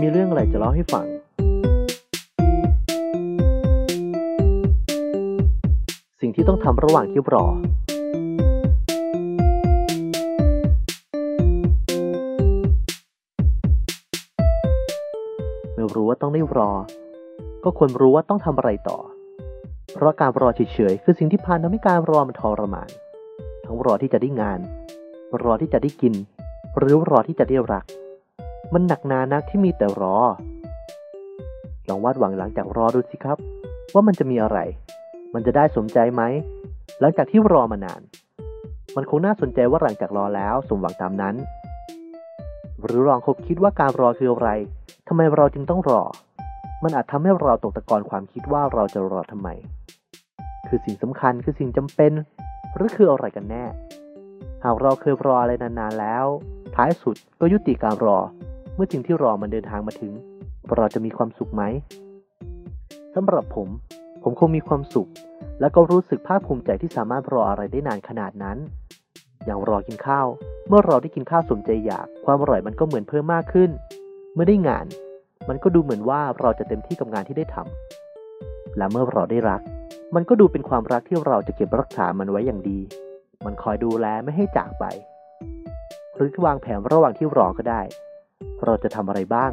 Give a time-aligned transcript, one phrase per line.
[0.00, 1.06] มีเรื่องอะไรจะเล่าให้ฟัง
[6.20, 7.46] สิ่งที่ต้องทำระหว่างที่รอ
[15.74, 16.70] เมื่อรู้ว่าต้องได้รอ
[17.64, 18.98] ก็ควรรู้ว่าต้องทำอะไรต่อ
[19.94, 22.88] เพราะการรอเฉยๆ คือสิ่งที่พานทำให้การรอมันทรมาน
[23.64, 24.60] ทั้งรอที่จะได้งาน
[25.42, 26.14] รอที่จะได้กิน
[26.78, 27.84] หรือรอที่จะได้รัก
[28.74, 30.16] มันหนักหนานักที่มีแต่รอ
[31.88, 33.38] ลองวาดหวังหลังจากรอดูสิครับ
[33.94, 34.58] ว่ามันจะมีอะไร
[35.34, 36.22] มันจะได้สมใจไหม
[37.00, 38.00] หลังจากที่รอมานาน
[38.96, 41.34] มันคงน่าสนใจว่าหลังจากรอแล้วสมหวังตามนั้น
[42.82, 44.50] หรือลองคบคิดว่าการรอคืออะไร
[45.08, 46.02] ทำไมเราจึงต้องรอ
[46.82, 49.48] มันอาจทำให้เราตกตะกอนความคิดว่าเราจะรอทำไม
[50.68, 52.12] คือสิ่งสำคัญคือสิ่งจำเป็น
[52.74, 53.64] หรือคืออะไรกันแน่
[54.64, 56.26] หากเราเคยรออะไรนานๆแล้ว
[56.74, 58.18] ท้ายสุดก็ยุติการรอ
[58.74, 60.12] เมื่อสิ่งที่รอมันเดินทางมาถึง
[60.76, 61.62] เราจะมีความสุขไหม
[63.14, 63.68] สำหรับผม
[64.22, 65.08] ผมคงมีความสุข
[65.60, 68.58] และก็รู้สึกภาคภูมิใจที่สามารถรออะไรได้นานขนาดนั้น
[69.44, 70.26] อย่างรอกินข้าว
[70.68, 73.70] เมื่อเราได้กินข้าวสมใจอยาก ความอร่อยมันก็เหมือนเพิ่มมากขึ้น
[74.34, 74.86] เมื่อได้งาน
[75.48, 79.60] มันก็ดูเหมือนว่าเราจะเต็มที่กับงานที่ได้ทำและเมื่อเราได้รัก
[80.14, 82.78] มันก็ดูเป็นความรักที่เราจะเก็บรักษามันไว้อย่างดี
[83.44, 84.84] มันคอยดูแลไม่ให้จากไป
[86.14, 87.80] หรือวางแผนระหว่างที่รอก็ได้
[88.64, 89.52] เราจะทำอะไรบ้าง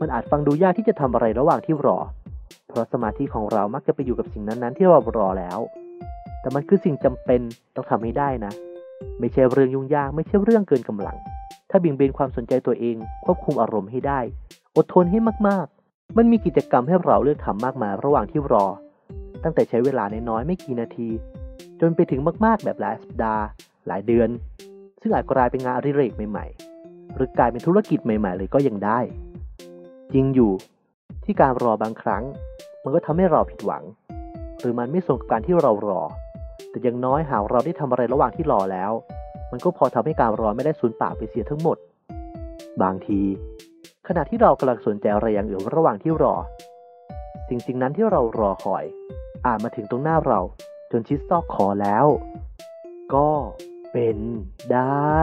[0.00, 1.98] มันอาจฟังดูยากที่จะทำอะไรระหว่างที่รอ
[2.68, 5.58] เพราะสมาธิของเรามักจะไปอยู่กับสิ่งนั้นๆ ที่เรารอแล้ว
[6.40, 7.40] แต่มันคือสิ่งจำเป็น
[7.74, 8.52] ต้องทำให้ได้นะ
[9.20, 11.16] ไม่ใช่เรื่องยุ่งยากไม่ใช่เรื่องเกินกำลัง
[11.70, 14.20] ถ้าเบี่ยงเบนความสนใจตัวเอง ควบคุมอารมณ์ให้ได้
[14.76, 18.66] อดทนให้มากๆ มันมีกิจกรรมให้เราเลือกทำมากมายระหว่างที่รอ
[19.44, 21.08] ตั้งแต่ใช้เวลาน้อยๆไม่กี่นาที
[21.80, 23.44] จนไปถึงมากๆแบบหลายสัปดาห์
[23.86, 24.28] หลายเดือน
[25.00, 26.69] ซึ่งอาจกลายเป็นงานอดิเรกใหม่ๆ
[27.14, 28.98] หรือกลายเป็นธุรกิจใหม่ ๆ เลยก็ยังได้
[30.12, 30.52] จริงอยู่
[31.24, 32.22] ที่การรอบางครั้ง
[32.84, 33.84] มันก็ทำให้เราผิดหวัง
[34.60, 36.00] หรือมันไม่สมกับการที่เรารอ
[36.70, 38.92] แต่ย่างน้อยหากเราได้ทำอะไรระหว่างที่รอแล้ว
[39.50, 41.76] มันก็พอทำให้การรอไม่ได้สูญเปล่าไปเสียทั้งหมด
[42.82, 43.20] บางที
[44.08, 46.34] ขณะที่เรากำลังสนใจอะไรอย่างอื่นระหว่างที่รอ
[47.48, 48.84] สิ่งสิ่งนั้นที่เรารอคอย
[49.46, 50.40] อาจมาถึงตรงหน้าเรา
[50.90, 52.06] จนชิดซอกคอแล้ว
[53.14, 53.30] ก็
[53.92, 54.18] เป็น
[54.72, 55.22] ได้